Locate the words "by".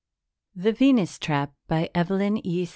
1.67-1.91